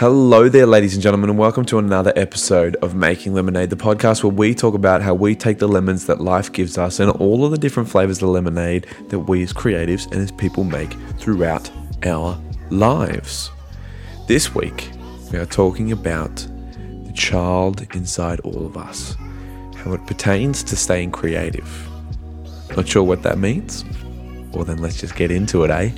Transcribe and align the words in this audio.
Hello 0.00 0.48
there, 0.48 0.64
ladies 0.64 0.94
and 0.94 1.02
gentlemen, 1.02 1.28
and 1.28 1.38
welcome 1.38 1.66
to 1.66 1.78
another 1.78 2.10
episode 2.16 2.74
of 2.76 2.94
Making 2.94 3.34
Lemonade, 3.34 3.68
the 3.68 3.76
podcast 3.76 4.24
where 4.24 4.32
we 4.32 4.54
talk 4.54 4.72
about 4.72 5.02
how 5.02 5.12
we 5.12 5.34
take 5.34 5.58
the 5.58 5.68
lemons 5.68 6.06
that 6.06 6.22
life 6.22 6.50
gives 6.50 6.78
us 6.78 7.00
and 7.00 7.10
all 7.10 7.44
of 7.44 7.50
the 7.50 7.58
different 7.58 7.86
flavors 7.86 8.22
of 8.22 8.30
lemonade 8.30 8.86
that 9.10 9.18
we 9.18 9.42
as 9.42 9.52
creatives 9.52 10.10
and 10.10 10.22
as 10.22 10.32
people 10.32 10.64
make 10.64 10.94
throughout 11.18 11.70
our 12.06 12.40
lives. 12.70 13.50
This 14.26 14.54
week, 14.54 14.88
we 15.30 15.38
are 15.38 15.44
talking 15.44 15.92
about 15.92 16.34
the 17.04 17.12
child 17.14 17.86
inside 17.94 18.40
all 18.40 18.64
of 18.64 18.78
us, 18.78 19.18
how 19.76 19.92
it 19.92 20.06
pertains 20.06 20.62
to 20.62 20.76
staying 20.76 21.10
creative. 21.10 21.68
Not 22.74 22.88
sure 22.88 23.02
what 23.02 23.22
that 23.24 23.36
means? 23.36 23.84
Well, 24.52 24.64
then 24.64 24.78
let's 24.78 24.98
just 24.98 25.14
get 25.14 25.30
into 25.30 25.62
it, 25.64 25.70
eh? 25.70 25.90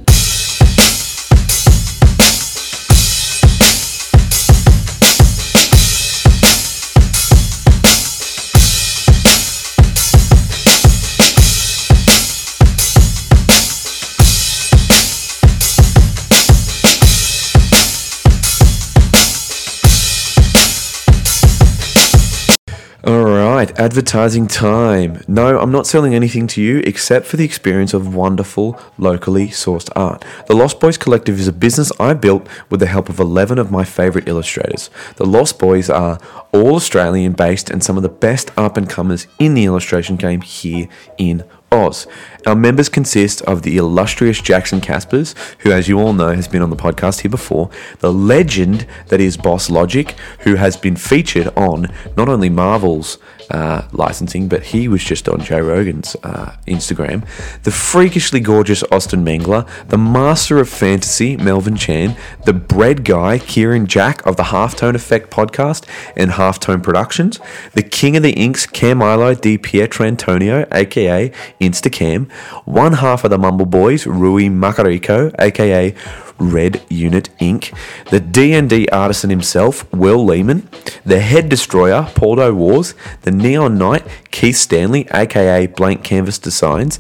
Right, 23.62 23.78
advertising 23.78 24.48
time. 24.48 25.22
No, 25.28 25.60
I'm 25.60 25.70
not 25.70 25.86
selling 25.86 26.16
anything 26.16 26.48
to 26.48 26.60
you 26.60 26.78
except 26.80 27.26
for 27.26 27.36
the 27.36 27.44
experience 27.44 27.94
of 27.94 28.12
wonderful, 28.12 28.80
locally 28.98 29.48
sourced 29.48 29.88
art. 29.94 30.24
The 30.48 30.56
Lost 30.56 30.80
Boys 30.80 30.98
Collective 30.98 31.38
is 31.38 31.46
a 31.46 31.52
business 31.52 31.92
I 32.00 32.14
built 32.14 32.48
with 32.70 32.80
the 32.80 32.86
help 32.86 33.08
of 33.08 33.20
11 33.20 33.58
of 33.58 33.70
my 33.70 33.84
favorite 33.84 34.26
illustrators. 34.26 34.90
The 35.14 35.26
Lost 35.26 35.60
Boys 35.60 35.88
are 35.88 36.18
all 36.52 36.74
Australian 36.74 37.34
based 37.34 37.70
and 37.70 37.84
some 37.84 37.96
of 37.96 38.02
the 38.02 38.08
best 38.08 38.50
up 38.56 38.76
and 38.76 38.90
comers 38.90 39.28
in 39.38 39.54
the 39.54 39.64
illustration 39.64 40.16
game 40.16 40.40
here 40.40 40.88
in 41.16 41.44
Oz. 41.72 42.06
Our 42.46 42.54
members 42.54 42.88
consist 42.88 43.40
of 43.42 43.62
the 43.62 43.78
illustrious 43.78 44.40
Jackson 44.40 44.80
Caspers, 44.80 45.34
who, 45.60 45.72
as 45.72 45.88
you 45.88 45.98
all 45.98 46.12
know, 46.12 46.34
has 46.34 46.46
been 46.46 46.62
on 46.62 46.70
the 46.70 46.76
podcast 46.76 47.20
here 47.20 47.30
before, 47.30 47.70
the 48.00 48.12
legend 48.12 48.86
that 49.08 49.20
is 49.20 49.36
Boss 49.36 49.70
Logic, 49.70 50.10
who 50.40 50.56
has 50.56 50.76
been 50.76 50.96
featured 50.96 51.48
on 51.56 51.88
not 52.16 52.28
only 52.28 52.50
Marvel's 52.50 53.18
uh, 53.52 53.86
licensing, 53.92 54.48
but 54.48 54.64
he 54.64 54.88
was 54.88 55.04
just 55.04 55.28
on 55.28 55.40
Joe 55.40 55.60
Rogan's 55.60 56.16
uh, 56.24 56.56
Instagram, 56.66 57.26
the 57.62 57.70
freakishly 57.70 58.40
gorgeous 58.40 58.82
Austin 58.90 59.24
Mengler, 59.24 59.68
the 59.88 59.98
master 59.98 60.58
of 60.58 60.68
fantasy, 60.68 61.36
Melvin 61.36 61.76
Chan, 61.76 62.16
the 62.46 62.54
bread 62.54 63.04
guy, 63.04 63.38
Kieran 63.38 63.86
Jack 63.86 64.24
of 64.26 64.36
the 64.36 64.44
Halftone 64.44 64.94
Effect 64.94 65.30
podcast 65.30 65.86
and 66.16 66.32
Halftone 66.32 66.82
Productions, 66.82 67.38
the 67.74 67.82
king 67.82 68.16
of 68.16 68.22
the 68.22 68.32
inks, 68.32 68.66
Camilo 68.66 69.38
Di 69.38 69.58
Pietro 69.58 70.06
Antonio, 70.06 70.66
aka 70.72 71.30
Instacam, 71.60 72.30
one 72.64 72.94
half 72.94 73.22
of 73.22 73.30
the 73.30 73.38
Mumble 73.38 73.66
Boys, 73.66 74.06
Rui 74.06 74.44
Macarico, 74.44 75.34
aka 75.38 75.94
Red 76.42 76.82
Unit 76.88 77.30
Inc., 77.38 77.76
the 78.10 78.20
D&D 78.20 78.88
artisan 78.88 79.30
himself, 79.30 79.90
Will 79.92 80.24
Lehman, 80.24 80.68
the 81.04 81.20
head 81.20 81.48
destroyer, 81.48 82.08
Paulo 82.14 82.52
Wars, 82.52 82.94
the 83.22 83.30
Neon 83.30 83.78
Knight, 83.78 84.06
Keith 84.30 84.56
Stanley, 84.56 85.06
aka 85.12 85.66
Blank 85.66 86.02
Canvas 86.02 86.38
Designs, 86.38 86.98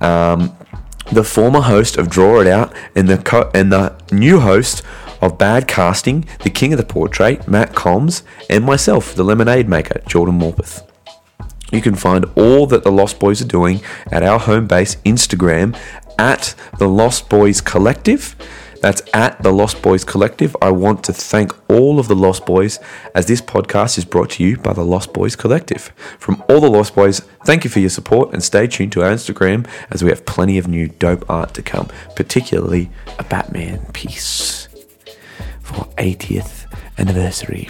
um, 0.00 0.56
the 1.10 1.24
former 1.24 1.60
host 1.60 1.96
of 1.96 2.10
Draw 2.10 2.40
It 2.40 2.46
Out, 2.46 2.74
and 2.94 3.08
the 3.08 3.18
co- 3.18 3.50
and 3.54 3.72
the 3.72 3.96
new 4.12 4.40
host 4.40 4.82
of 5.22 5.38
Bad 5.38 5.66
Casting, 5.66 6.26
the 6.42 6.50
King 6.50 6.72
of 6.72 6.78
the 6.78 6.84
Portrait, 6.84 7.48
Matt 7.48 7.74
Combs, 7.74 8.22
and 8.50 8.64
myself, 8.64 9.14
the 9.14 9.24
Lemonade 9.24 9.68
Maker, 9.68 10.00
Jordan 10.06 10.38
Morpeth. 10.38 10.82
You 11.72 11.80
can 11.80 11.94
find 11.94 12.24
all 12.36 12.66
that 12.66 12.84
the 12.84 12.92
Lost 12.92 13.18
Boys 13.18 13.42
are 13.42 13.46
doing 13.46 13.80
at 14.12 14.22
our 14.22 14.38
home 14.38 14.66
base 14.66 14.96
Instagram 15.04 15.76
at 16.18 16.54
the 16.78 16.88
Lost 16.88 17.28
Boys 17.28 17.60
Collective. 17.60 18.36
That's 18.80 19.02
at 19.12 19.42
the 19.42 19.52
Lost 19.52 19.82
Boys 19.82 20.04
Collective. 20.04 20.56
I 20.62 20.70
want 20.70 21.04
to 21.04 21.12
thank 21.12 21.52
all 21.70 21.98
of 21.98 22.08
the 22.08 22.16
Lost 22.16 22.46
Boys 22.46 22.78
as 23.14 23.26
this 23.26 23.40
podcast 23.40 23.98
is 23.98 24.04
brought 24.04 24.30
to 24.30 24.44
you 24.44 24.56
by 24.56 24.72
the 24.72 24.84
Lost 24.84 25.12
Boys 25.12 25.36
Collective. 25.36 25.92
From 26.18 26.42
all 26.48 26.60
the 26.60 26.70
Lost 26.70 26.94
Boys, 26.94 27.20
thank 27.44 27.64
you 27.64 27.70
for 27.70 27.80
your 27.80 27.90
support 27.90 28.32
and 28.32 28.42
stay 28.42 28.66
tuned 28.66 28.92
to 28.92 29.02
our 29.02 29.10
Instagram 29.10 29.66
as 29.90 30.02
we 30.02 30.10
have 30.10 30.26
plenty 30.26 30.58
of 30.58 30.68
new 30.68 30.88
dope 30.88 31.28
art 31.28 31.54
to 31.54 31.62
come, 31.62 31.88
particularly 32.14 32.90
a 33.18 33.24
Batman 33.24 33.84
piece 33.92 34.68
for 35.62 35.84
80th 35.96 36.66
anniversary. 36.98 37.68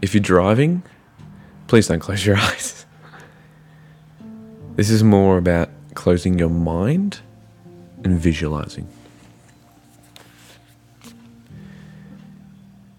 If 0.00 0.14
you're 0.14 0.22
driving, 0.22 0.82
please 1.74 1.88
don't 1.88 1.98
close 1.98 2.24
your 2.24 2.36
eyes. 2.50 2.86
This 4.76 4.90
is 4.90 5.02
more 5.02 5.38
about 5.38 5.70
closing 5.94 6.38
your 6.38 6.48
mind 6.48 7.18
and 8.04 8.16
visualizing. 8.16 8.86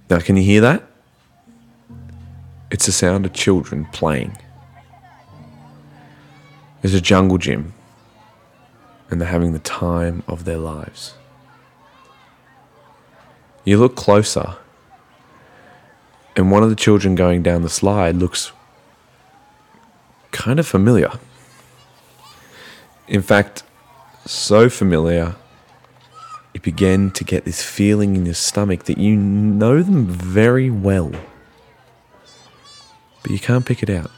Now, 0.10 0.20
can 0.20 0.36
you 0.36 0.44
hear 0.44 0.60
that? 0.60 0.84
It's 2.70 2.86
the 2.86 2.92
sound 2.92 3.26
of 3.26 3.32
children 3.32 3.86
playing. 3.94 4.38
There's 6.82 6.96
a 6.96 7.00
jungle 7.00 7.38
gym, 7.38 7.74
and 9.10 9.22
they're 9.22 9.30
having 9.30 9.54
the 9.54 9.60
time 9.60 10.22
of 10.28 10.44
their 10.44 10.58
lives. 10.58 11.14
You 13.64 13.78
look 13.78 13.96
closer, 13.96 14.58
and 16.36 16.52
one 16.52 16.62
of 16.62 16.70
the 16.70 16.76
children 16.76 17.16
going 17.16 17.42
down 17.42 17.62
the 17.62 17.70
slide 17.70 18.18
looks 18.18 18.52
kind 20.46 20.60
of 20.60 20.68
familiar. 20.68 21.12
In 23.08 23.24
fact, 23.24 23.64
so 24.28 24.70
familiar, 24.70 25.36
you 26.54 26.60
begin 26.60 27.10
to 27.14 27.24
get 27.24 27.46
this 27.46 27.64
feeling 27.64 28.16
in 28.16 28.26
your 28.28 28.36
stomach 28.36 28.84
that 28.84 29.00
you 29.00 29.16
know 29.16 29.82
them 29.82 30.06
very 30.06 30.70
well, 30.70 31.12
but 33.24 33.32
you 33.32 33.40
can't 33.40 33.66
pick 33.66 33.82
it 33.82 33.90
out. 33.90 34.12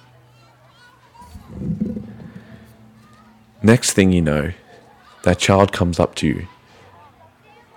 Next 3.63 3.93
thing 3.93 4.11
you 4.11 4.21
know, 4.21 4.51
that 5.23 5.39
child 5.39 5.71
comes 5.71 5.97
up 5.97 6.13
to 6.15 6.27
you 6.27 6.47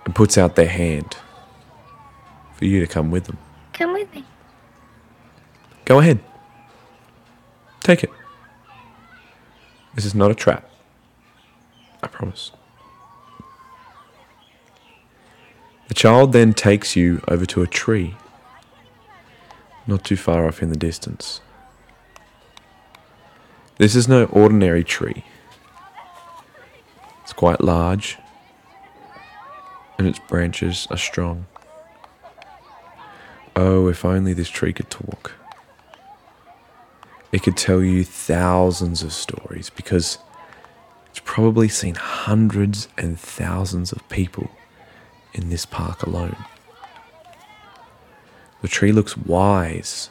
and 0.03 0.13
puts 0.13 0.37
out 0.37 0.57
their 0.57 0.67
hand 0.67 1.15
for 2.57 2.65
you 2.65 2.81
to 2.81 2.87
come 2.87 3.11
with 3.11 3.27
them. 3.27 3.37
Come 3.71 3.93
with 3.93 4.13
me. 4.13 4.25
Go 5.85 5.99
ahead. 5.99 6.19
Take 7.79 8.03
it. 8.03 8.11
This 9.93 10.05
is 10.05 10.15
not 10.15 10.31
a 10.31 10.35
trap. 10.35 10.69
I 12.01 12.07
promise. 12.07 12.51
The 15.87 15.93
child 15.93 16.31
then 16.31 16.53
takes 16.53 16.95
you 16.95 17.21
over 17.27 17.45
to 17.47 17.61
a 17.61 17.67
tree, 17.67 18.15
not 19.85 20.05
too 20.05 20.15
far 20.15 20.47
off 20.47 20.61
in 20.61 20.69
the 20.69 20.77
distance. 20.77 21.41
This 23.77 23.95
is 23.95 24.07
no 24.07 24.25
ordinary 24.25 24.83
tree. 24.83 25.25
It's 27.23 27.33
quite 27.33 27.61
large 27.61 28.17
and 30.01 30.09
its 30.09 30.17
branches 30.17 30.87
are 30.89 30.97
strong. 30.97 31.45
Oh, 33.55 33.87
if 33.87 34.03
only 34.03 34.33
this 34.33 34.49
tree 34.49 34.73
could 34.73 34.89
talk. 34.89 35.33
It 37.31 37.43
could 37.43 37.55
tell 37.55 37.81
you 37.81 38.03
thousands 38.03 39.03
of 39.03 39.13
stories 39.13 39.69
because 39.69 40.17
it's 41.09 41.21
probably 41.23 41.69
seen 41.69 41.95
hundreds 41.95 42.89
and 42.97 43.19
thousands 43.19 43.91
of 43.91 44.07
people 44.09 44.51
in 45.33 45.49
this 45.49 45.65
park 45.65 46.03
alone. 46.03 46.35
The 48.61 48.67
tree 48.67 48.91
looks 48.91 49.17
wise, 49.17 50.09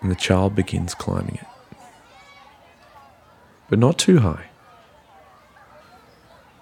and 0.00 0.10
the 0.10 0.14
child 0.14 0.54
begins 0.54 0.94
climbing 0.94 1.36
it. 1.36 1.78
But 3.68 3.78
not 3.78 3.98
too 3.98 4.20
high, 4.20 4.46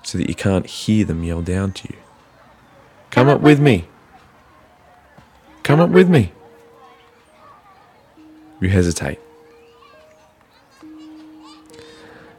so 0.03 0.19
that 0.19 0.29
you 0.29 0.35
can't 0.35 0.67
hear 0.67 1.05
them 1.05 1.23
yell 1.23 1.43
down 1.43 1.73
to 1.73 1.89
you. 1.93 1.99
Come, 3.11 3.29
up, 3.29 3.43
with 3.43 3.61
me. 3.61 3.87
Come 5.63 5.79
up 5.79 5.91
with 5.91 6.09
me. 6.09 6.33
You 8.65 8.71
hesitate. 8.71 9.19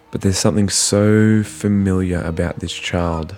But 0.10 0.22
there's 0.22 0.39
something 0.39 0.69
so 0.69 1.44
familiar 1.44 2.19
about 2.19 2.62
this 2.62 2.74
child 2.74 3.36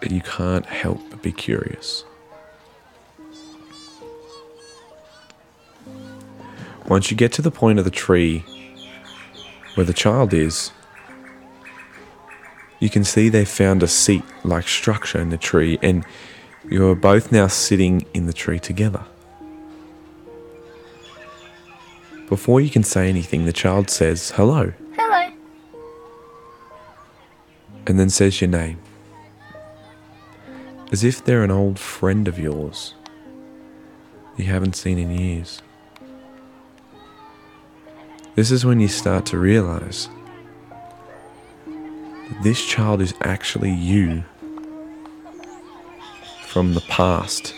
that 0.00 0.10
you 0.10 0.20
can't 0.22 0.66
help 0.66 1.08
but 1.08 1.22
be 1.22 1.30
curious. 1.30 2.02
Once 6.88 7.12
you 7.12 7.16
get 7.16 7.32
to 7.34 7.42
the 7.42 7.52
point 7.52 7.78
of 7.78 7.84
the 7.84 7.90
tree 7.92 8.44
where 9.76 9.86
the 9.86 9.92
child 9.92 10.34
is, 10.34 10.72
you 12.80 12.90
can 12.90 13.04
see 13.04 13.28
they've 13.28 13.48
found 13.48 13.84
a 13.84 13.88
seat 13.88 14.24
like 14.42 14.66
structure 14.66 15.20
in 15.20 15.28
the 15.28 15.38
tree, 15.38 15.78
and 15.80 16.04
you're 16.68 16.96
both 16.96 17.30
now 17.30 17.46
sitting 17.46 18.04
in 18.12 18.26
the 18.26 18.32
tree 18.32 18.58
together. 18.58 19.04
Before 22.30 22.60
you 22.60 22.70
can 22.70 22.84
say 22.84 23.08
anything, 23.08 23.44
the 23.44 23.52
child 23.52 23.90
says, 23.90 24.30
Hello, 24.30 24.72
Hello. 24.96 25.32
and 27.86 27.98
then 27.98 28.08
says 28.08 28.40
your 28.40 28.48
name. 28.48 28.78
As 30.92 31.04
if 31.04 31.22
they're 31.24 31.44
an 31.44 31.50
old 31.50 31.78
friend 31.78 32.26
of 32.26 32.38
yours 32.38 32.94
you 34.40 34.46
haven't 34.46 34.74
seen 34.74 34.98
in 34.98 35.10
years. 35.10 35.60
This 38.36 38.50
is 38.50 38.64
when 38.64 38.80
you 38.80 38.88
start 38.88 39.26
to 39.26 39.38
realize 39.38 40.08
that 41.66 42.42
this 42.42 42.64
child 42.64 43.02
is 43.02 43.12
actually 43.22 43.72
you 43.72 44.24
from 46.46 46.74
the 46.74 46.80
past. 46.82 47.54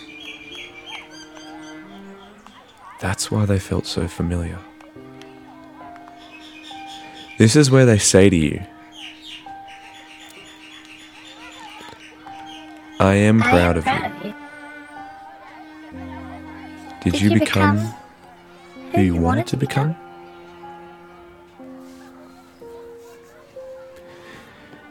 That's 3.02 3.32
why 3.32 3.46
they 3.46 3.58
felt 3.58 3.84
so 3.84 4.06
familiar. 4.06 4.60
This 7.37 7.56
is 7.56 7.69
where 7.69 7.84
they 7.84 7.99
say 7.99 8.31
to 8.31 8.37
you, 8.37 8.62
I 13.00 13.14
am 13.14 13.40
proud 13.40 13.76
of 13.76 13.84
you. 13.84 13.93
proud 13.93 14.16
of 14.16 14.25
you. 14.25 14.34
Did, 17.02 17.20
you, 17.20 17.37
become, 17.37 17.78
who 18.94 19.00
you 19.00 19.16
wanted 19.16 19.48
to 19.48 19.56
become? 19.56 19.96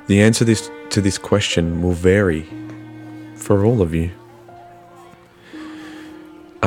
The 0.07 0.21
answer 0.21 0.43
this, 0.43 0.69
to 0.89 0.99
this 0.99 1.17
question 1.17 1.81
will 1.81 1.93
vary 1.93 2.45
for 3.37 3.63
all 3.63 3.81
of 3.81 3.95
you. 3.95 4.11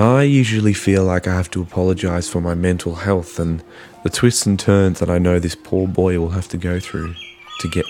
I 0.05 0.25
usually 0.25 0.75
feel 0.75 1.03
like 1.05 1.27
I 1.27 1.33
have 1.33 1.51
to 1.53 1.63
apologize 1.63 2.29
for 2.29 2.43
my 2.43 2.53
mental 2.53 2.95
health 2.95 3.39
and 3.39 3.65
the 4.03 4.11
twists 4.11 4.45
and 4.45 4.61
turns 4.61 5.01
that 5.01 5.09
I 5.09 5.17
know 5.17 5.39
this 5.39 5.55
poor 5.55 5.89
boy 5.89 6.19
will 6.19 6.29
have 6.29 6.47
to 6.49 6.59
go 6.59 6.79
through 6.79 7.15
to 7.61 7.69
get 7.71 7.87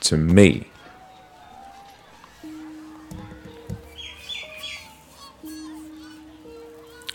to 0.00 0.16
me. 0.16 0.66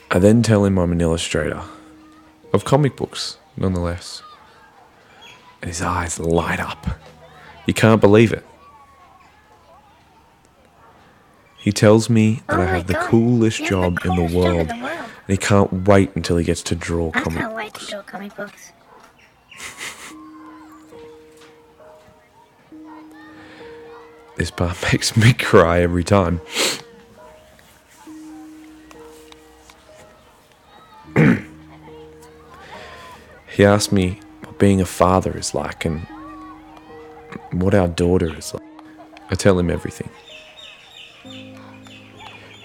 I 0.09 0.19
then 0.19 0.41
tell 0.41 0.63
him 0.63 0.79
I'm 0.79 0.93
an 0.93 1.01
illustrator 1.01 1.61
of 2.53 2.63
comic 2.63 2.95
books, 2.95 3.37
nonetheless. 3.57 4.23
And 5.61 5.67
his 5.67 5.81
eyes 5.81 6.21
light 6.21 6.61
up. 6.61 6.87
You 7.65 7.73
can't 7.73 7.99
believe 7.99 8.31
it. 8.31 8.45
He 11.65 11.71
tells 11.71 12.11
me 12.11 12.43
that 12.47 12.59
Oh 12.59 12.61
I 12.61 12.65
have 12.65 12.85
the 12.85 12.93
God, 12.93 13.09
coolest 13.09 13.63
job 13.65 13.99
the 14.03 14.09
in 14.11 14.15
the 14.17 14.27
coolest 14.27 14.33
job 14.35 14.43
in 14.43 14.55
world, 14.55 14.69
the 14.69 14.83
world. 14.83 14.99
and 15.27 15.29
he 15.29 15.37
can't 15.37 15.73
wait 15.87 16.15
until 16.15 16.37
he 16.37 16.43
gets 16.43 16.61
to 16.61 16.75
draw 16.75 17.09
I 17.15 17.21
comic 17.21 17.39
can't 17.39 17.55
wait 17.55 17.73
to 17.73 17.85
draw 17.87 18.01
comic 18.03 18.35
books. 18.35 18.71
This 24.37 24.51
part 24.51 24.77
makes 24.83 25.15
me 25.17 25.33
cry 25.33 25.79
every 25.81 26.03
time. 26.03 26.39
he 33.47 33.63
asked 33.63 33.91
me 33.93 34.19
what 34.43 34.59
being 34.59 34.81
a 34.81 34.85
father 34.85 35.35
is 35.37 35.55
like 35.55 35.85
and 35.85 36.05
what 37.53 37.73
our 37.73 37.87
daughter 37.87 38.37
is 38.37 38.53
like. 38.53 38.61
I 39.31 39.35
tell 39.35 39.57
him 39.57 39.69
everything. 39.71 40.09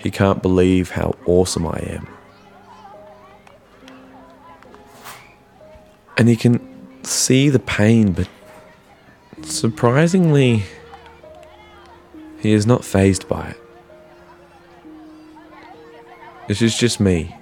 He 0.01 0.11
can't 0.11 0.41
believe 0.41 0.91
how 0.91 1.15
awesome 1.27 1.67
I 1.67 1.79
am. 1.79 2.09
And 6.17 6.27
he 6.27 6.37
can 6.37 7.05
see 7.05 7.51
the 7.51 7.59
pain, 7.59 8.13
but 8.13 8.29
surprisingly, 9.43 10.63
he 12.39 12.53
is 12.53 12.67
not 12.67 12.83
fazed 12.83 13.29
by 13.29 13.49
it. 13.51 13.57
This 16.49 16.63
is 16.63 16.77
just 16.77 16.99
me. 16.99 17.37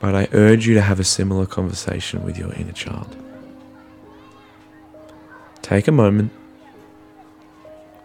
But 0.00 0.14
I 0.14 0.28
urge 0.32 0.66
you 0.66 0.74
to 0.74 0.82
have 0.82 1.00
a 1.00 1.04
similar 1.04 1.46
conversation 1.46 2.22
with 2.24 2.36
your 2.36 2.52
inner 2.52 2.72
child. 2.72 3.16
Take 5.62 5.88
a 5.88 5.92
moment, 5.92 6.30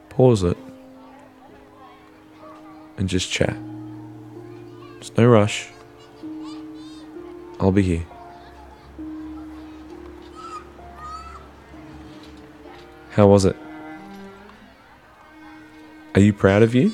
pause 0.09 0.43
it, 0.43 0.57
and 3.03 3.09
just 3.09 3.29
chat. 3.29 3.53
There's 4.93 5.17
no 5.17 5.27
rush. 5.27 5.67
I'll 7.59 7.73
be 7.73 7.81
here. 7.81 8.05
How 13.11 13.27
was 13.27 13.43
it? 13.43 13.57
Are 16.15 16.21
you 16.21 16.31
proud 16.31 16.63
of 16.63 16.73
you? 16.73 16.93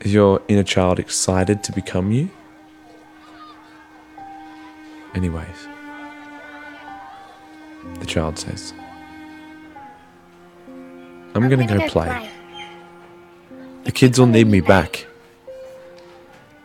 Is 0.00 0.14
your 0.14 0.40
inner 0.48 0.64
child 0.64 0.98
excited 0.98 1.62
to 1.64 1.72
become 1.72 2.10
you? 2.12 2.30
Anyways, 5.14 5.68
the 7.98 8.06
child 8.06 8.38
says, 8.38 8.72
I'm, 11.34 11.46
gonna, 11.50 11.66
go, 11.66 11.86
play. 11.86 12.30
The 13.90 13.96
kids 13.96 14.20
will 14.20 14.28
need 14.28 14.46
me 14.46 14.60
back. 14.60 15.04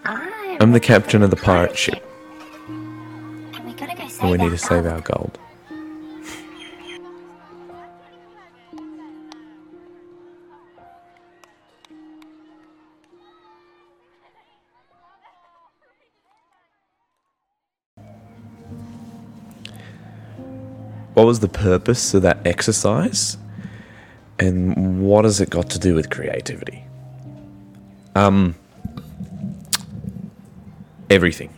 I'm 0.06 0.74
the 0.74 0.80
captain 0.80 1.24
of 1.24 1.32
the 1.32 1.36
pirate 1.36 1.76
ship, 1.76 2.08
And 2.68 3.66
we 3.66 3.74
gotta 3.74 3.96
go 3.96 4.08
save 4.08 4.22
and 4.22 4.32
we 4.32 4.38
need 4.38 4.52
to 4.52 4.58
save 4.60 4.86
our 4.86 5.02
gold. 5.02 5.40
What 21.16 21.26
was 21.26 21.40
the 21.40 21.48
purpose 21.48 22.14
of 22.14 22.22
that 22.22 22.46
exercise? 22.46 23.40
And 24.38 25.02
what 25.02 25.26
has 25.26 25.42
it 25.42 25.50
got 25.50 25.72
to 25.72 25.80
do 25.80 25.96
with 25.96 26.12
creativity? 26.12 26.86
Um, 28.16 28.56
everything. 31.10 31.54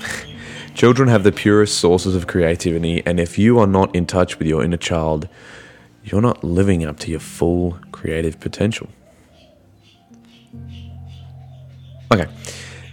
Children 0.74 1.08
have 1.08 1.22
the 1.22 1.32
purest 1.32 1.78
sources 1.78 2.14
of 2.14 2.26
creativity, 2.26 3.02
and 3.06 3.18
if 3.18 3.38
you 3.38 3.58
are 3.58 3.66
not 3.66 3.94
in 3.94 4.06
touch 4.06 4.38
with 4.38 4.48
your 4.48 4.62
inner 4.62 4.76
child, 4.76 5.28
you're 6.04 6.20
not 6.20 6.42
living 6.42 6.84
up 6.84 6.98
to 7.00 7.10
your 7.10 7.20
full 7.20 7.78
creative 7.92 8.40
potential. 8.40 8.88
Okay, 12.12 12.26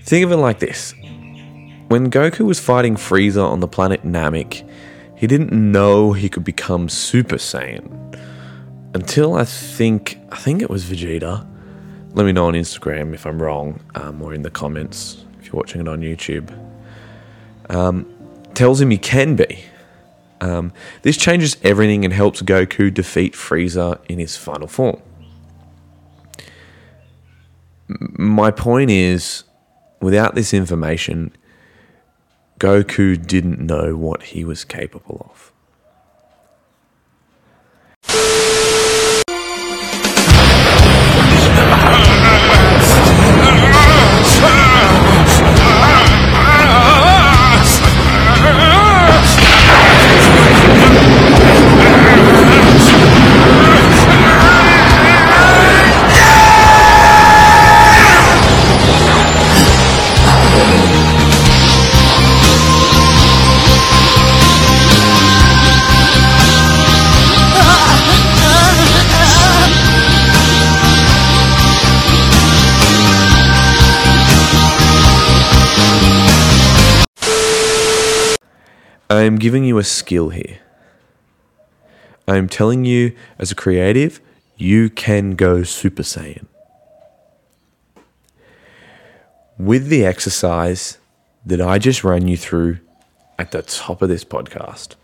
think 0.03 0.23
of 0.23 0.31
it 0.31 0.37
like 0.37 0.59
this 0.59 0.93
when 1.89 2.11
Goku 2.11 2.45
was 2.45 2.59
fighting 2.59 2.95
Frieza 2.95 3.43
on 3.43 3.61
the 3.61 3.67
planet 3.67 4.03
Namek, 4.03 4.63
He 5.15 5.25
didn't 5.25 5.51
know 5.51 6.13
he 6.13 6.29
could 6.29 6.43
become 6.43 6.87
Super 6.87 7.37
Saiyan 7.37 7.95
until 8.93 9.35
I 9.35 9.43
think 9.43 10.19
I 10.31 10.37
think 10.37 10.61
it 10.61 10.69
was 10.69 10.85
Vegeta. 10.85 11.45
Let 12.13 12.25
me 12.25 12.31
know 12.31 12.47
on 12.47 12.53
Instagram 12.53 13.13
if 13.13 13.25
I'm 13.25 13.41
wrong, 13.41 13.79
um, 13.95 14.21
or 14.21 14.33
in 14.33 14.41
the 14.41 14.49
comments 14.49 15.23
if 15.39 15.47
you're 15.47 15.55
watching 15.55 15.81
it 15.81 15.87
on 15.87 16.01
YouTube. 16.01 16.51
Um, 17.69 18.05
tells 18.55 18.81
him 18.81 18.89
he 18.89 18.97
can 18.97 19.35
be. 19.35 19.63
Um, 20.41 20.73
this 21.01 21.17
changes 21.17 21.57
everything 21.63 22.03
and 22.03 22.13
helps 22.13 22.41
Goku 22.41 22.93
defeat 22.93 23.33
Frieza 23.33 23.99
in 24.07 24.19
his 24.19 24.35
final 24.35 24.67
form. 24.67 25.01
My 27.87 28.51
point 28.51 28.89
is, 28.89 29.43
without 30.01 30.35
this 30.35 30.53
information, 30.53 31.35
Goku 32.59 33.25
didn't 33.25 33.59
know 33.59 33.95
what 33.95 34.23
he 34.23 34.43
was 34.43 34.63
capable 34.63 35.27
of. 35.29 35.51
Giving 79.39 79.63
you 79.63 79.77
a 79.77 79.83
skill 79.83 80.29
here. 80.29 80.59
I 82.27 82.37
am 82.37 82.47
telling 82.47 82.85
you, 82.85 83.15
as 83.39 83.51
a 83.51 83.55
creative, 83.55 84.21
you 84.55 84.89
can 84.89 85.31
go 85.31 85.63
Super 85.63 86.03
Saiyan. 86.03 86.45
With 89.57 89.87
the 89.87 90.05
exercise 90.05 90.99
that 91.45 91.59
I 91.59 91.79
just 91.79 92.03
ran 92.03 92.27
you 92.27 92.37
through 92.37 92.79
at 93.39 93.51
the 93.51 93.61
top 93.61 94.01
of 94.01 94.09
this 94.09 94.23
podcast, 94.23 94.95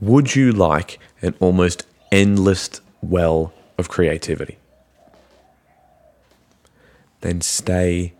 would 0.00 0.36
you 0.36 0.52
like 0.52 0.98
an 1.22 1.34
almost 1.40 1.86
endless 2.10 2.80
well 3.00 3.52
of 3.78 3.88
creativity? 3.88 4.58
Then 7.20 7.40
stay 7.40 8.12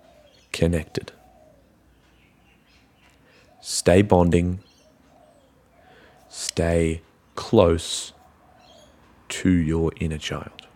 connected 0.52 1.12
stay 3.62 4.02
bonding, 4.02 4.58
stay 6.28 7.00
close 7.36 8.12
to 9.28 9.50
your 9.50 9.92
inner 9.98 10.18
child. 10.18 10.66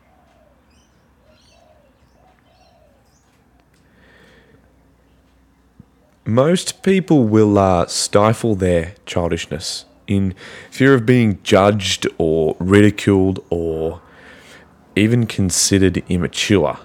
Most 6.25 6.83
people 6.83 7.25
will 7.25 7.59
uh, 7.59 7.87
stifle 7.87 8.55
their 8.55 8.95
childishness 9.05 9.85
in 10.07 10.35
fear 10.71 10.95
of 10.95 11.05
being 11.05 11.41
judged 11.43 12.07
or 12.19 12.57
ridiculed 12.59 13.45
or 13.51 14.01
even 14.95 15.27
considered 15.27 16.03
immature. 16.09 16.79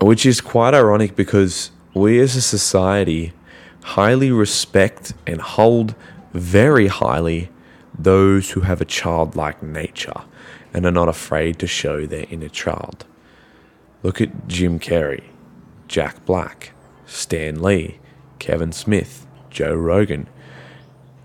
Which 0.00 0.26
is 0.26 0.40
quite 0.40 0.74
ironic 0.74 1.16
because 1.16 1.70
we 1.94 2.20
as 2.20 2.36
a 2.36 2.42
society 2.42 3.32
highly 3.86 4.32
respect 4.32 5.14
and 5.28 5.40
hold 5.40 5.94
very 6.32 6.88
highly 6.88 7.48
those 7.96 8.50
who 8.50 8.62
have 8.62 8.80
a 8.80 8.84
childlike 8.84 9.62
nature 9.62 10.22
and 10.74 10.84
are 10.84 10.90
not 10.90 11.08
afraid 11.08 11.56
to 11.56 11.68
show 11.68 12.04
their 12.04 12.26
inner 12.28 12.48
child. 12.48 13.04
Look 14.02 14.20
at 14.20 14.48
Jim 14.48 14.80
Carrey, 14.80 15.22
Jack 15.86 16.26
Black, 16.26 16.72
Stan 17.06 17.62
Lee, 17.62 17.98
Kevin 18.40 18.72
Smith, 18.72 19.24
Joe 19.50 19.76
Rogan, 19.76 20.26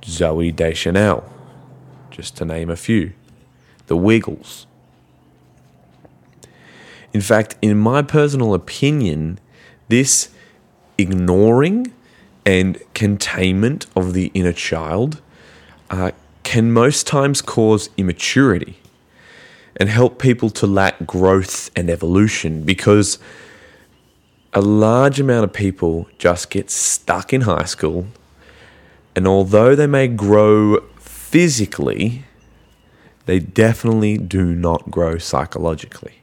Zooey 0.03 0.55
Deschanel, 0.55 1.33
just 2.11 2.37
to 2.37 2.45
name 2.45 2.69
a 2.69 2.75
few. 2.75 3.13
The 3.87 3.97
Wiggles. 3.97 4.67
In 7.11 7.21
fact, 7.21 7.55
in 7.59 7.79
my 7.79 8.03
personal 8.03 8.53
opinion, 8.53 9.39
this 9.87 10.29
ignoring 10.99 11.91
and 12.45 12.79
containment 12.93 13.85
of 13.95 14.13
the 14.13 14.31
inner 14.33 14.53
child 14.53 15.21
uh, 15.89 16.11
can 16.43 16.71
most 16.71 17.05
times 17.05 17.41
cause 17.41 17.89
immaturity 17.97 18.77
and 19.75 19.89
help 19.89 20.19
people 20.19 20.49
to 20.49 20.67
lack 20.67 21.05
growth 21.05 21.69
and 21.75 21.89
evolution 21.89 22.63
because 22.63 23.19
a 24.53 24.61
large 24.61 25.19
amount 25.19 25.43
of 25.43 25.53
people 25.53 26.07
just 26.17 26.49
get 26.49 26.69
stuck 26.69 27.31
in 27.31 27.41
high 27.41 27.63
school. 27.63 28.07
And 29.15 29.27
although 29.27 29.75
they 29.75 29.87
may 29.87 30.07
grow 30.07 30.79
physically, 30.99 32.25
they 33.25 33.39
definitely 33.39 34.17
do 34.17 34.53
not 34.53 34.91
grow 34.91 35.17
psychologically. 35.17 36.15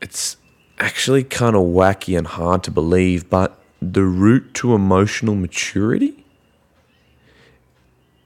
It's 0.00 0.36
actually 0.78 1.24
kind 1.24 1.54
of 1.54 1.62
wacky 1.62 2.18
and 2.18 2.26
hard 2.26 2.64
to 2.64 2.70
believe, 2.70 3.30
but 3.30 3.60
the 3.92 4.04
route 4.04 4.54
to 4.54 4.74
emotional 4.74 5.34
maturity 5.34 6.24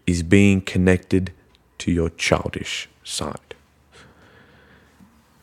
is 0.07 0.23
being 0.23 0.61
connected 0.61 1.33
to 1.79 1.91
your 1.91 2.11
childish 2.11 2.89
side, 3.05 3.55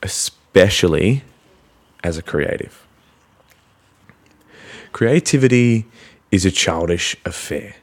especially 0.02 1.24
as 2.04 2.18
a 2.18 2.22
creative. 2.22 2.86
Creativity 4.92 5.86
is 6.32 6.46
a 6.46 6.52
childish 6.52 7.16
affair 7.26 7.76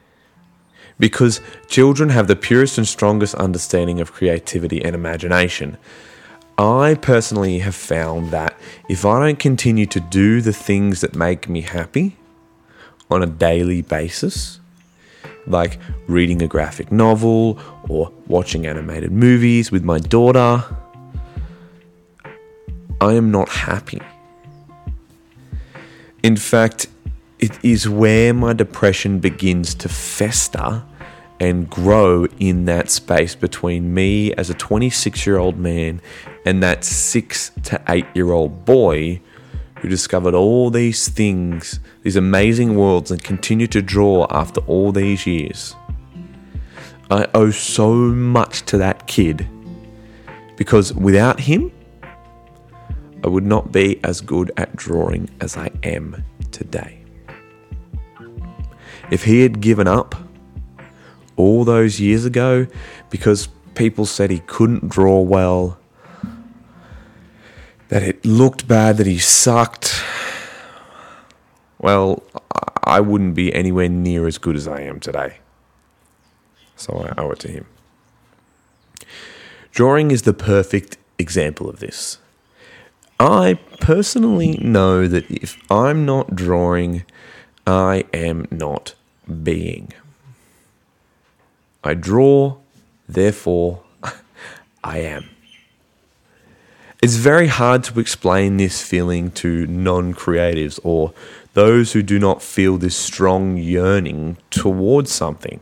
because 0.99 1.41
children 1.67 2.09
have 2.09 2.27
the 2.27 2.35
purest 2.35 2.77
and 2.77 2.87
strongest 2.87 3.35
understanding 3.35 3.99
of 3.99 4.11
creativity 4.11 4.83
and 4.83 4.95
imagination. 4.95 5.77
I 6.57 6.95
personally 7.01 7.59
have 7.59 7.75
found 7.75 8.31
that 8.31 8.57
if 8.87 9.05
I 9.05 9.25
don't 9.25 9.39
continue 9.39 9.85
to 9.87 9.99
do 9.99 10.41
the 10.41 10.53
things 10.53 11.01
that 11.01 11.15
make 11.15 11.49
me 11.49 11.61
happy, 11.61 12.17
on 13.13 13.23
a 13.23 13.27
daily 13.27 13.81
basis, 13.81 14.59
like 15.47 15.79
reading 16.07 16.41
a 16.41 16.47
graphic 16.47 16.91
novel 16.91 17.59
or 17.87 18.11
watching 18.27 18.65
animated 18.65 19.11
movies 19.11 19.71
with 19.71 19.83
my 19.83 19.99
daughter, 19.99 20.63
I 22.99 23.13
am 23.13 23.31
not 23.31 23.49
happy. 23.49 24.01
In 26.23 26.37
fact, 26.37 26.87
it 27.39 27.63
is 27.63 27.89
where 27.89 28.33
my 28.33 28.53
depression 28.53 29.19
begins 29.19 29.75
to 29.75 29.89
fester 29.89 30.83
and 31.39 31.69
grow 31.69 32.25
in 32.39 32.65
that 32.65 32.89
space 32.89 33.35
between 33.35 33.93
me 33.93 34.33
as 34.35 34.49
a 34.49 34.53
26 34.53 35.25
year 35.25 35.37
old 35.37 35.57
man 35.57 36.01
and 36.45 36.63
that 36.63 36.85
six 36.85 37.51
to 37.63 37.81
eight 37.89 38.05
year 38.13 38.31
old 38.31 38.63
boy 38.63 39.19
who 39.83 39.89
discovered 39.89 40.33
all 40.33 40.69
these 40.69 41.09
things, 41.09 41.81
these 42.03 42.15
amazing 42.15 42.77
worlds, 42.77 43.11
and 43.11 43.21
continue 43.21 43.67
to 43.67 43.81
draw 43.81 44.25
after 44.29 44.61
all 44.61 44.93
these 44.93 45.27
years. 45.27 45.75
I 47.11 47.27
owe 47.33 47.51
so 47.51 47.93
much 47.93 48.61
to 48.67 48.77
that 48.77 49.07
kid 49.07 49.45
because 50.55 50.93
without 50.93 51.41
him, 51.41 51.69
I 53.25 53.27
would 53.27 53.45
not 53.45 53.73
be 53.73 53.99
as 54.05 54.21
good 54.21 54.53
at 54.55 54.73
drawing 54.73 55.29
as 55.41 55.57
I 55.57 55.69
am 55.83 56.23
today. 56.51 57.03
If 59.11 59.25
he 59.25 59.41
had 59.41 59.59
given 59.59 59.85
up 59.85 60.15
all 61.35 61.65
those 61.65 61.99
years 61.99 62.23
ago 62.23 62.67
because 63.09 63.49
people 63.75 64.05
said 64.05 64.31
he 64.31 64.39
couldn't 64.39 64.87
draw 64.87 65.19
well, 65.19 65.77
that 67.93 68.01
it 68.01 68.25
looked 68.25 68.67
bad, 68.67 68.97
that 68.97 69.05
he 69.05 69.19
sucked, 69.19 70.03
well, 71.77 72.23
I 72.83 72.99
wouldn't 72.99 73.35
be 73.35 73.53
anywhere 73.53 73.87
near 73.87 74.25
as 74.25 74.39
good 74.39 74.55
as 74.55 74.67
I 74.67 74.81
am 74.81 74.99
today. 74.99 75.37
So 76.75 77.07
I 77.07 77.21
owe 77.21 77.29
it 77.29 77.39
to 77.41 77.49
him. 77.49 77.67
Drawing 79.69 80.09
is 80.09 80.23
the 80.23 80.33
perfect 80.33 80.97
example 81.19 81.69
of 81.69 81.81
this. 81.81 82.17
I 83.19 83.59
personally 83.79 84.57
know 84.59 85.07
that 85.07 85.29
if 85.29 85.55
I'm 85.69 86.03
not 86.03 86.35
drawing, 86.35 87.03
I 87.67 88.05
am 88.11 88.47
not 88.49 88.95
being. 89.43 89.93
I 91.83 91.93
draw, 91.93 92.57
therefore, 93.07 93.83
I 94.83 94.97
am. 94.97 95.29
It's 97.03 97.17
very 97.17 97.47
hard 97.47 97.83
to 97.83 97.99
explain 97.99 98.55
this 98.55 98.81
feeling 98.81 99.31
to 99.31 99.67
non 99.67 100.13
creatives 100.13 100.79
or 100.85 101.13
those 101.53 101.91
who 101.91 102.01
do 102.01 102.17
not 102.17 102.41
feel 102.41 102.77
this 102.77 102.95
strong 102.95 103.57
yearning 103.57 104.37
towards 104.49 105.11
something. 105.11 105.59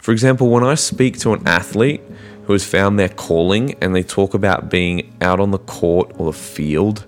For 0.00 0.10
example, 0.10 0.50
when 0.50 0.64
I 0.64 0.74
speak 0.74 1.16
to 1.20 1.32
an 1.32 1.46
athlete 1.46 2.00
who 2.46 2.54
has 2.54 2.64
found 2.64 2.98
their 2.98 3.08
calling 3.08 3.76
and 3.80 3.94
they 3.94 4.02
talk 4.02 4.34
about 4.34 4.68
being 4.68 5.16
out 5.20 5.38
on 5.38 5.52
the 5.52 5.60
court 5.60 6.10
or 6.18 6.32
the 6.32 6.36
field, 6.36 7.06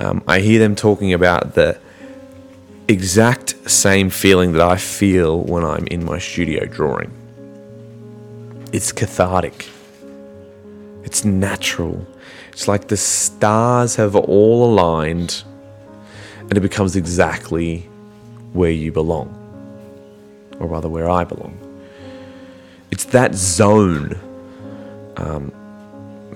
um, 0.00 0.24
I 0.26 0.40
hear 0.40 0.58
them 0.58 0.74
talking 0.74 1.12
about 1.12 1.54
the 1.54 1.78
exact 2.88 3.70
same 3.70 4.10
feeling 4.10 4.50
that 4.54 4.62
I 4.62 4.78
feel 4.78 5.42
when 5.42 5.64
I'm 5.64 5.86
in 5.86 6.04
my 6.04 6.18
studio 6.18 6.64
drawing. 6.64 7.12
It's 8.72 8.90
cathartic. 8.90 9.68
It's 11.04 11.24
natural. 11.24 12.04
It's 12.58 12.66
like 12.66 12.88
the 12.88 12.96
stars 12.96 13.94
have 13.94 14.16
all 14.16 14.64
aligned 14.68 15.44
and 16.40 16.56
it 16.56 16.60
becomes 16.60 16.96
exactly 16.96 17.88
where 18.52 18.72
you 18.72 18.90
belong. 18.90 19.28
Or 20.58 20.66
rather, 20.66 20.88
where 20.88 21.08
I 21.08 21.22
belong. 21.22 21.56
It's 22.90 23.04
that 23.04 23.36
zone 23.36 24.18
um, 25.18 25.52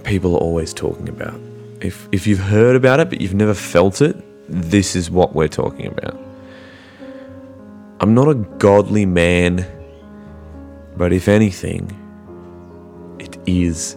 people 0.05 0.37
are 0.37 0.39
always 0.39 0.73
talking 0.73 1.09
about. 1.09 1.41
If, 1.81 2.09
if 2.13 2.29
you've 2.29 2.39
heard 2.39 2.77
about 2.77 3.01
it 3.01 3.11
but 3.11 3.21
you've 3.21 3.35
never 3.35 3.53
felt 3.53 4.01
it, 4.01 4.17
this 4.49 4.95
is 4.95 5.11
what 5.11 5.35
we're 5.35 5.49
talking 5.49 5.89
about. 5.89 6.17
I'm 7.99 8.15
not 8.15 8.29
a 8.29 8.35
godly 8.35 9.07
man, 9.07 9.67
but 10.97 11.13
if 11.13 11.27
anything, 11.27 11.91
it 13.19 13.37
is 13.45 13.97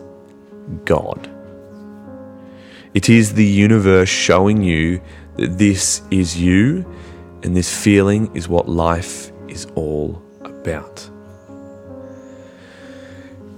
God. 0.85 1.29
It 2.95 3.09
is 3.09 3.33
the 3.33 3.45
universe 3.45 4.07
showing 4.07 4.63
you 4.63 5.01
that 5.35 5.57
this 5.57 6.01
is 6.11 6.37
you 6.37 6.85
and 7.43 7.53
this 7.53 7.69
feeling 7.69 8.33
is 8.33 8.47
what 8.47 8.69
life 8.69 9.33
is 9.49 9.67
all 9.75 10.23
about. 10.45 11.09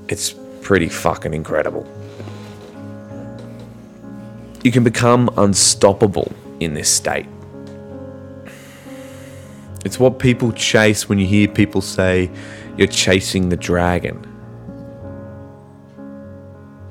It's 0.09 0.33
pretty 0.63 0.89
fucking 0.89 1.35
incredible. 1.35 1.85
You 4.63 4.71
can 4.71 4.83
become 4.83 5.29
unstoppable 5.37 6.31
in 6.59 6.73
this 6.73 6.91
state. 6.91 7.27
It's 9.85 9.99
what 9.99 10.17
people 10.17 10.51
chase 10.51 11.07
when 11.07 11.19
you 11.19 11.27
hear 11.27 11.47
people 11.47 11.81
say 11.81 12.31
you're 12.75 12.87
chasing 12.87 13.49
the 13.49 13.55
dragon. 13.55 14.19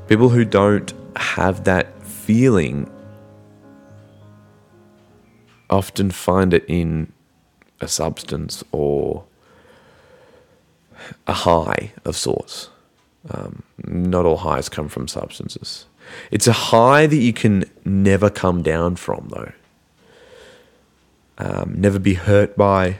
People 0.06 0.28
who 0.28 0.44
don't 0.44 0.94
have 1.16 1.64
that 1.64 1.95
feeling 2.26 2.90
often 5.70 6.10
find 6.10 6.52
it 6.52 6.64
in 6.66 7.12
a 7.80 7.86
substance 7.86 8.64
or 8.72 9.24
a 11.28 11.32
high 11.32 11.92
of 12.04 12.16
sorts. 12.16 12.70
Um, 13.30 13.62
not 13.86 14.26
all 14.26 14.38
highs 14.38 14.68
come 14.68 14.88
from 14.88 15.06
substances. 15.06 15.86
It's 16.32 16.48
a 16.48 16.52
high 16.52 17.06
that 17.06 17.16
you 17.16 17.32
can 17.32 17.64
never 17.84 18.28
come 18.28 18.60
down 18.62 18.96
from, 18.96 19.28
though. 19.30 19.52
Um, 21.38 21.74
never 21.78 22.00
be 22.00 22.14
hurt 22.14 22.56
by, 22.56 22.96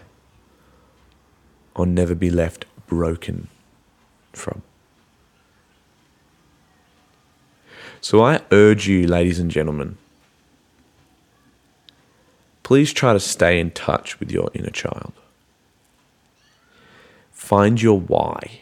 or 1.75 1.85
never 1.85 2.15
be 2.15 2.31
left 2.31 2.65
broken 2.87 3.49
from. 4.33 4.63
So 8.09 8.23
I 8.23 8.41
urge 8.53 8.87
you, 8.87 9.09
ladies 9.09 9.41
and 9.41 9.51
gentlemen, 9.51 9.99
please 12.63 12.93
try 12.93 13.13
to 13.13 13.19
stay 13.19 13.59
in 13.59 13.73
touch 13.73 14.21
with 14.21 14.31
your 14.31 14.49
inner 14.55 14.71
child. 14.71 15.13
Find 17.33 17.83
your 17.83 17.99
why. 17.99 18.61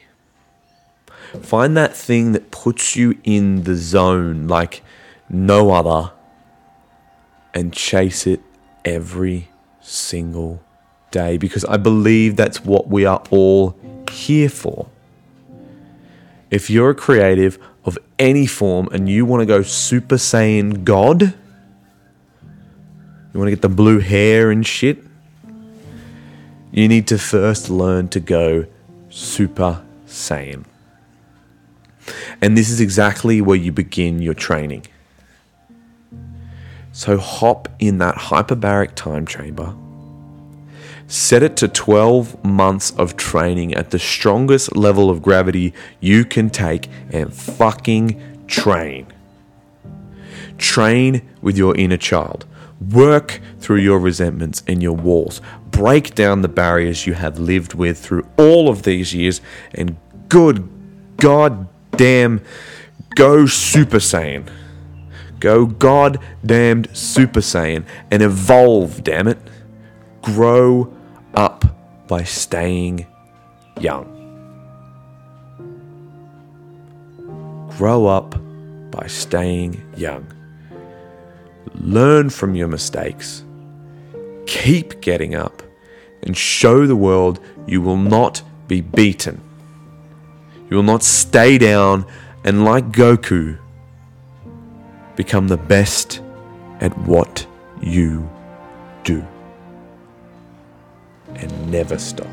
Find 1.42 1.76
that 1.76 1.94
thing 1.94 2.33
that 2.33 2.50
puts 2.50 2.96
you 2.96 3.18
in 3.22 3.64
the 3.64 3.76
zone 3.76 4.48
like 4.48 4.83
no 5.28 5.72
other 5.72 6.12
and 7.52 7.70
chase 7.70 8.26
it 8.26 8.40
every 8.83 9.48
single 9.83 10.62
day 11.11 11.37
because 11.37 11.66
I 11.66 11.76
believe 11.76 12.37
that's 12.37 12.64
what 12.64 12.88
we 12.88 13.04
are 13.04 13.22
all 13.28 13.76
here 14.11 14.48
for. 14.48 14.88
If 16.50 16.70
you're 16.70 16.88
a 16.88 16.94
creative 16.94 17.59
of 17.85 17.99
any 18.18 18.47
form 18.47 18.88
and 18.92 19.09
you 19.09 19.25
want 19.25 19.40
to 19.40 19.47
go 19.47 19.62
Super 19.62 20.16
Saiyan 20.16 20.85
God, 20.85 21.23
you 21.23 23.40
want 23.40 23.47
to 23.47 23.51
get 23.51 23.62
the 23.62 23.68
blue 23.68 23.99
hair 23.99 24.51
and 24.51 24.66
shit, 24.66 25.03
you 26.73 26.88
need 26.88 27.07
to 27.09 27.18
first 27.18 27.70
learn 27.70 28.09
to 28.09 28.20
go 28.20 28.66
Super 29.11 29.83
Saiyan. 30.07 30.64
And 32.40 32.57
this 32.57 32.70
is 32.70 32.81
exactly 32.81 33.40
where 33.40 33.57
you 33.57 33.73
begin 33.73 34.20
your 34.20 34.35
training. 34.35 34.87
So 36.92 37.18
hop 37.18 37.68
in 37.79 37.99
that 37.99 38.14
hyperbaric 38.14 38.94
time 38.94 39.27
chamber. 39.27 39.75
Set 41.06 41.42
it 41.42 41.56
to 41.58 41.68
12 41.68 42.44
months 42.44 42.92
of 42.92 43.16
training 43.16 43.74
at 43.74 43.90
the 43.90 43.98
strongest 43.98 44.74
level 44.76 45.10
of 45.10 45.22
gravity 45.22 45.74
you 46.00 46.24
can 46.24 46.50
take 46.50 46.88
and 47.10 47.32
fucking 47.32 48.44
train. 48.46 49.06
Train 50.56 51.28
with 51.42 51.56
your 51.58 51.76
inner 51.76 51.96
child. 51.96 52.46
Work 52.90 53.40
through 53.58 53.78
your 53.78 53.98
resentments 53.98 54.62
and 54.66 54.82
your 54.82 54.96
walls. 54.96 55.40
Break 55.70 56.14
down 56.14 56.42
the 56.42 56.48
barriers 56.48 57.06
you 57.06 57.14
have 57.14 57.38
lived 57.38 57.74
with 57.74 57.98
through 57.98 58.26
all 58.36 58.68
of 58.68 58.82
these 58.82 59.14
years. 59.14 59.40
And 59.74 59.96
good 60.28 60.68
God 61.16 61.68
damn, 61.92 62.42
go 63.14 63.46
Super 63.46 63.98
Saiyan. 63.98 64.48
Go 65.40 65.66
goddamned 65.66 66.88
Super 66.92 67.40
Saiyan 67.40 67.84
and 68.10 68.22
evolve, 68.22 69.04
damn 69.04 69.28
it. 69.28 69.38
Grow 70.24 70.90
up 71.34 71.66
by 72.08 72.22
staying 72.22 73.06
young. 73.78 74.08
Grow 77.76 78.06
up 78.06 78.34
by 78.90 79.06
staying 79.06 79.82
young. 79.98 80.26
Learn 81.74 82.30
from 82.30 82.54
your 82.54 82.68
mistakes. 82.68 83.44
Keep 84.46 85.02
getting 85.02 85.34
up 85.34 85.62
and 86.22 86.34
show 86.34 86.87
the 86.87 86.96
world 86.96 87.38
you 87.66 87.82
will 87.82 87.98
not 87.98 88.42
be 88.66 88.80
beaten. 88.80 89.42
You 90.70 90.76
will 90.76 90.84
not 90.84 91.02
stay 91.02 91.58
down 91.58 92.06
and, 92.44 92.64
like 92.64 92.92
Goku, 92.92 93.58
become 95.16 95.48
the 95.48 95.58
best 95.58 96.22
at 96.80 96.96
what 97.00 97.46
you 97.82 98.26
do. 99.02 99.22
Never 101.66 101.98
stop. 101.98 102.27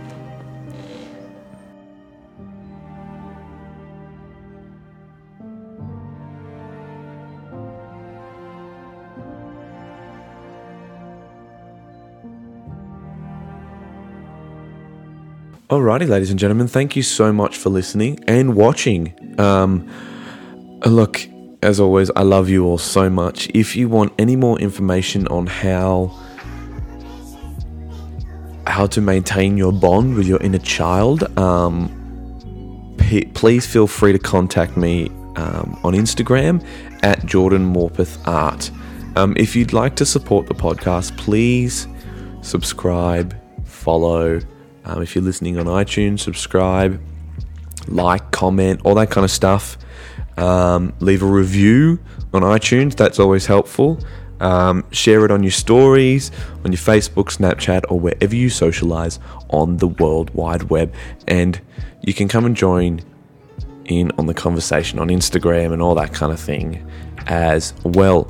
Alrighty, 15.72 16.06
ladies 16.06 16.30
and 16.30 16.38
gentlemen, 16.38 16.68
thank 16.68 16.98
you 16.98 17.02
so 17.02 17.32
much 17.32 17.56
for 17.56 17.70
listening 17.70 18.22
and 18.28 18.56
watching. 18.56 19.14
Um, 19.40 19.90
look, 20.86 21.26
as 21.64 21.80
always, 21.80 22.12
I 22.14 22.24
love 22.24 22.50
you 22.50 22.66
all 22.66 22.78
so 22.78 23.10
much. 23.10 23.48
If 23.54 23.78
you 23.78 23.88
want 23.88 24.12
any 24.20 24.36
more 24.36 24.60
information 24.60 25.30
on 25.30 25.48
how 25.48 26.12
how 28.82 28.88
to 28.88 29.00
maintain 29.00 29.58
your 29.58 29.72
bond 29.72 30.16
with 30.16 30.26
your 30.26 30.42
inner 30.42 30.58
child, 30.58 31.22
um, 31.38 32.96
p- 32.98 33.26
please 33.26 33.68
feel 33.68 33.86
free 33.86 34.12
to 34.12 34.18
contact 34.18 34.76
me 34.76 35.08
um, 35.36 35.80
on 35.84 35.94
Instagram 35.94 36.66
at 37.04 37.24
Jordan 37.28 37.72
Morpeth 37.72 38.18
Art. 38.28 38.72
Um, 39.16 39.36
if 39.38 39.56
you'd 39.56 39.72
like 39.72 39.96
to 39.98 40.06
support 40.06 40.48
the 40.48 40.56
podcast, 40.56 41.16
please 41.16 41.88
subscribe, 42.42 43.40
follow. 43.66 44.40
Um, 44.86 45.04
if 45.04 45.14
you're 45.14 45.24
listening 45.24 45.60
on 45.60 45.68
iTunes, 45.68 46.22
subscribe, 46.22 47.00
like, 47.88 48.32
comment, 48.32 48.82
all 48.84 48.96
that 48.96 49.12
kind 49.12 49.24
of 49.24 49.30
stuff. 49.30 49.78
Um, 50.38 50.92
leave 51.02 51.22
a 51.22 51.28
review 51.28 52.00
on 52.34 52.42
iTunes, 52.42 52.96
that's 52.96 53.20
always 53.20 53.46
helpful. 53.46 54.00
Um, 54.42 54.84
share 54.92 55.24
it 55.24 55.32
on 55.32 55.44
your 55.44 55.52
stories, 55.52 56.32
on 56.66 56.72
your 56.72 56.80
Facebook, 56.80 57.36
Snapchat, 57.36 57.84
or 57.90 58.00
wherever 58.00 58.36
you 58.36 58.50
socialize 58.50 59.20
on 59.50 59.78
the 59.78 59.88
World 59.88 60.32
Wide 60.34 60.64
Web. 60.64 60.94
And 61.28 61.62
you 62.02 62.14
can 62.14 62.28
come 62.28 62.46
and 62.46 62.56
join 62.56 63.02
in 63.86 64.12
on 64.18 64.26
the 64.26 64.34
conversation 64.34 65.00
on 65.00 65.10
Instagram 65.10 65.74
and 65.74 65.82
all 65.82 65.96
that 65.96 66.14
kind 66.14 66.32
of 66.32 66.40
thing 66.40 66.86
as 67.28 67.74
well. 67.84 68.24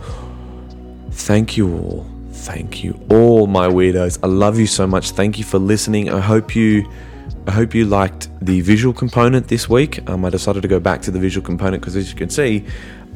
Thank 1.12 1.58
you 1.58 1.71
all. 1.74 2.06
Thank 2.32 2.84
you 2.84 3.00
all, 3.10 3.47
my 3.47 3.67
weirdos. 3.67 4.19
I 4.24 4.28
love 4.28 4.60
you 4.60 4.67
so 4.67 4.88
much. 4.88 5.12
Thank 5.12 5.38
you 5.38 5.43
for 5.43 5.60
listening. 5.60 6.10
I 6.10 6.19
hope 6.19 6.56
you. 6.56 6.89
I 7.47 7.52
hope 7.52 7.74
you 7.74 7.86
liked 7.86 8.30
the 8.39 8.62
visual 8.62 8.93
component 8.93 9.47
this 9.47 9.67
week. 9.67 10.08
Um, 10.10 10.26
I 10.26 10.30
decided 10.30 10.62
to 10.62 10.67
go 10.67 10.80
back 10.80 11.02
to 11.04 11.12
the 11.12 11.19
visual 11.19 11.43
component 11.43 11.82
because, 11.82 11.95
as 11.95 12.10
you 12.10 12.15
can 12.15 12.30
see, 12.30 12.65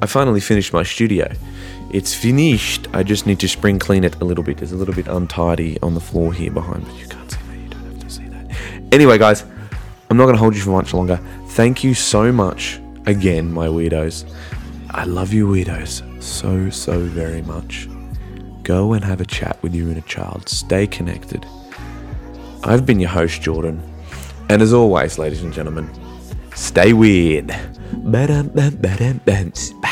I 0.01 0.08
finally 0.08 0.39
finished 0.39 0.73
my 0.73 0.84
studio. 0.84 1.31
It's 1.91 2.13
finished. 2.13 2.88
I 2.93 3.04
just 3.04 3.26
need 3.26 3.39
to 3.39 3.48
spring 3.48 3.80
clean 3.80 4.04
it 4.04 4.19
a 4.21 4.26
little 4.26 4.43
bit. 4.43 4.58
There's 4.58 4.71
a 4.71 4.76
little 4.76 4.93
bit 4.93 5.08
untidy 5.08 5.78
on 5.82 5.93
the 5.93 6.00
floor 6.00 6.34
here 6.34 6.52
behind, 6.52 6.86
but 6.86 6.95
you 6.95 7.08
can't 7.08 7.32
see 7.32 7.38
that. 7.48 7.58
You 7.58 7.69
don't 7.69 7.86
have 7.86 8.00
to 8.00 8.10
see 8.10 8.28
that. 8.28 8.52
Anyway, 8.91 9.17
guys, 9.17 9.45
I'm 10.10 10.17
not 10.17 10.26
going 10.26 10.36
to 10.36 10.39
hold 10.39 10.56
you 10.56 10.62
for 10.62 10.71
much 10.71 10.93
longer. 10.93 11.19
Thank 11.50 11.84
you 11.84 11.93
so 11.93 12.32
much 12.32 12.80
again, 13.06 13.52
my 13.52 13.67
weirdos. 13.67 14.30
I 14.89 15.06
love 15.06 15.34
you, 15.34 15.48
weirdos, 15.48 16.21
so, 16.21 16.69
so 16.69 17.00
very 17.00 17.41
much. 17.41 17.88
Go 18.63 18.93
and 18.93 19.04
have 19.04 19.21
a 19.21 19.26
chat 19.26 19.62
with 19.62 19.76
your 19.76 19.89
inner 19.89 20.02
child. 20.02 20.50
Stay 20.50 20.88
connected. 20.88 21.45
I've 22.63 22.86
been 22.86 23.00
your 23.00 23.10
host, 23.10 23.41
Jordan. 23.41 23.82
And 24.50 24.62
as 24.62 24.74
always, 24.74 25.17
ladies 25.17 25.43
and 25.43 25.54
gentlemen, 25.54 25.89
stay 26.56 26.93
weird. 26.93 27.48
Ba-dum, 27.93 28.50
bum, 28.50 29.91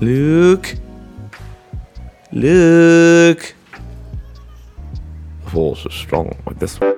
Luke. 0.00 0.76
Luke. 2.30 3.54
The 5.44 5.50
force 5.50 5.86
is 5.86 5.94
strong 5.94 6.36
with 6.44 6.58
this 6.58 6.78
one. 6.78 6.92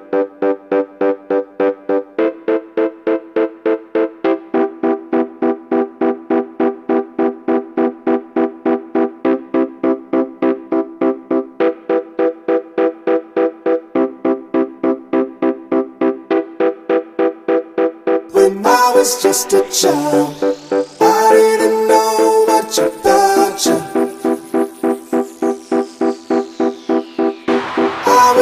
When 18.33 18.67
I 18.67 18.93
was 18.95 19.23
just 19.23 19.53
a 19.53 19.63
child, 19.71 20.48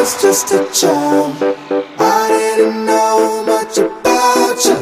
was 0.06 0.22
just 0.22 0.52
a 0.52 0.64
child, 0.72 1.34
I 1.98 2.28
didn't 2.28 2.86
know 2.86 3.42
much 3.44 3.76
about 3.78 4.64
you. 4.64 4.76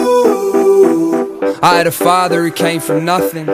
Ooh. 0.00 1.60
I 1.62 1.76
had 1.76 1.86
a 1.86 1.92
father 1.92 2.42
who 2.42 2.50
came 2.50 2.80
from 2.80 3.04
nothing. 3.04 3.46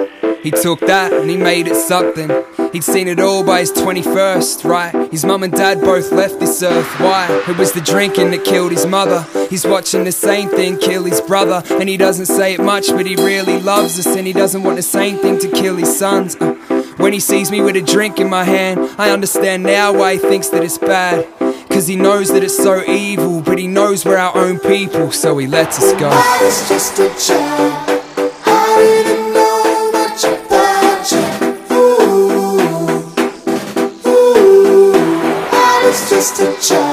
He 0.43 0.51
took 0.51 0.81
that 0.81 1.13
and 1.13 1.29
he 1.29 1.37
made 1.37 1.67
it 1.67 1.77
something. 1.77 2.31
He'd 2.73 2.85
seen 2.85 3.09
it 3.09 3.21
all 3.21 3.45
by 3.45 3.61
his 3.61 3.73
21st, 3.73 4.65
right? 4.65 5.11
His 5.13 5.25
mum 5.25 5.43
and 5.43 5.53
dad 5.53 5.81
both 5.83 6.11
left 6.11 6.41
this 6.41 6.63
earth. 6.63 6.89
Why? 6.99 7.27
It 7.47 7.59
was 7.59 7.73
the 7.73 7.83
drinking 7.83 8.31
that 8.31 8.45
killed 8.45 8.73
his 8.73 8.87
mother. 8.87 9.27
He's 9.51 9.67
watching 9.67 10.05
the 10.05 10.13
same 10.13 10.49
thing 10.49 10.79
kill 10.79 11.05
his 11.05 11.21
brother. 11.21 11.63
And 11.71 11.89
he 11.89 11.97
doesn't 11.97 12.27
say 12.27 12.55
it 12.55 12.61
much, 12.61 12.89
but 12.89 13.05
he 13.05 13.17
really 13.17 13.61
loves 13.61 13.99
us. 13.99 14.07
And 14.07 14.27
he 14.27 14.33
doesn't 14.33 14.63
want 14.63 14.77
the 14.77 14.83
same 14.83 15.19
thing 15.19 15.39
to 15.41 15.51
kill 15.51 15.77
his 15.77 15.99
sons. 15.99 16.37
When 16.99 17.13
he 17.13 17.21
sees 17.21 17.51
me 17.51 17.61
with 17.61 17.77
a 17.77 17.81
drink 17.81 18.19
in 18.19 18.29
my 18.29 18.45
hand, 18.45 18.81
I 18.99 19.11
understand 19.11 19.63
now 19.63 19.93
why 19.93 20.15
he 20.15 20.19
thinks 20.19 20.49
that 20.49 20.65
it's 20.65 20.79
bad. 20.79 21.27
Cause 21.71 21.87
he 21.87 21.95
knows 21.95 22.29
that 22.29 22.43
it's 22.43 22.57
so 22.57 22.83
evil, 22.85 23.41
but 23.41 23.57
he 23.57 23.69
knows 23.69 24.05
we're 24.05 24.17
our 24.17 24.37
own 24.37 24.59
people, 24.59 25.13
so 25.13 25.39
he 25.39 25.47
lets 25.47 25.79
us 25.79 25.93
go. 26.01 26.09
I 26.13 26.39
was 26.43 26.69
just 26.69 26.99
a 26.99 27.09
child. 27.25 27.95
Just 36.09 36.41
a 36.41 36.69
child. 36.69 36.88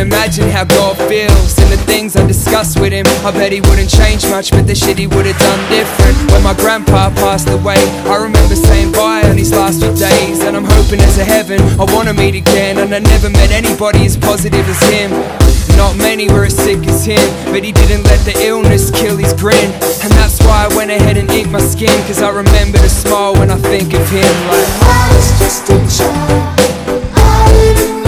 He 0.00 0.06
is, 0.06 0.12
I 0.12 0.28
can 0.28 0.38
imagine 0.40 0.48
how 0.50 0.64
God 0.64 0.96
feels. 1.08 1.58
And 1.58 1.72
the 1.72 1.76
things 1.84 2.16
I 2.16 2.26
discuss 2.26 2.78
with 2.78 2.92
Him, 2.92 3.06
I 3.24 3.30
bet 3.30 3.52
He 3.52 3.60
wouldn't 3.60 3.90
change 3.90 4.24
much, 4.30 4.50
but 4.50 4.66
the 4.66 4.74
shit 4.74 4.98
He 4.98 5.06
would 5.06 5.26
have 5.26 5.38
done 5.38 5.70
different. 5.70 6.16
When 6.32 6.42
my 6.42 6.54
grandpa 6.54 7.10
passed 7.10 7.48
away, 7.48 7.76
I 8.06 8.16
remember 8.16 8.56
saying 8.56 8.92
bye 8.92 9.22
on 9.28 9.36
his 9.36 9.52
last 9.52 9.80
few 9.80 9.94
days, 9.94 10.40
and 10.40 10.56
I'm 10.56 10.64
hoping 10.64 10.98
there's 10.98 11.18
a 11.18 11.24
heaven 11.24 11.60
I 11.78 11.84
wanna 11.92 12.14
meet 12.14 12.34
again. 12.34 12.78
And 12.78 12.94
I 12.94 12.98
never 12.98 13.30
met 13.30 13.50
anybody 13.50 14.06
as 14.06 14.16
positive 14.16 14.66
as 14.68 14.80
him. 14.88 15.10
Not 15.76 15.96
many 15.96 16.28
were 16.28 16.44
as 16.44 16.56
sick 16.56 16.86
as 16.88 17.04
him, 17.04 17.26
but 17.52 17.64
he 17.64 17.72
didn't 17.72 18.04
let 18.04 18.24
the 18.24 18.34
illness 18.44 18.90
kill 18.90 19.16
his 19.16 19.32
grin. 19.32 19.72
And 20.02 20.12
that's 20.16 20.40
why 20.40 20.66
I 20.70 20.76
went 20.76 20.90
ahead 20.90 21.16
and 21.16 21.30
inked 21.30 21.50
my 21.50 21.60
skin, 21.60 21.96
cause 22.06 22.22
I 22.22 22.30
remember 22.30 22.78
the 22.78 22.88
smile 22.88 23.34
when 23.34 23.50
I 23.50 23.56
think 23.56 23.94
of 23.94 24.08
him. 24.10 24.32
Like, 24.48 24.68
I 24.82 25.12
was 25.14 25.38
just 25.38 25.68
a 25.70 25.76
child. 25.98 26.60
I 27.14 27.48
didn't 27.52 27.99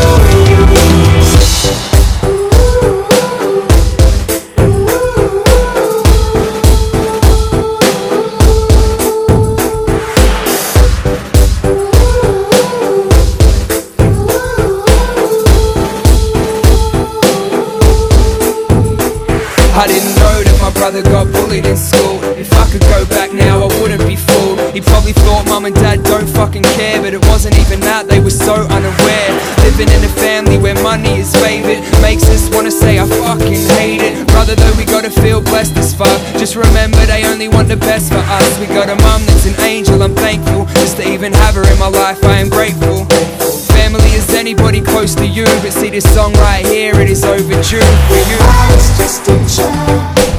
I 0.00 1.17
best 37.98 38.12
for 38.12 38.18
us. 38.18 38.58
We 38.60 38.66
got 38.66 38.88
a 38.88 38.96
mum 39.02 39.22
that's 39.26 39.46
an 39.46 39.60
angel, 39.60 40.02
I'm 40.02 40.14
thankful. 40.14 40.66
Just 40.80 40.96
to 40.98 41.08
even 41.08 41.32
have 41.32 41.54
her 41.54 41.66
in 41.72 41.78
my 41.78 41.88
life, 41.88 42.22
I 42.24 42.38
am 42.38 42.48
grateful. 42.48 43.04
Family 43.74 44.10
is 44.14 44.30
anybody 44.34 44.80
close 44.80 45.14
to 45.16 45.26
you, 45.26 45.44
but 45.62 45.72
see 45.72 45.90
this 45.90 46.08
song 46.14 46.32
right 46.34 46.64
here, 46.64 46.94
it 47.00 47.10
is 47.10 47.24
overdue 47.24 47.80
for 48.08 48.22
you. 48.30 48.38
I 48.40 48.70
was 48.72 48.98
just 48.98 49.28
a 49.28 49.62
child. 49.62 50.37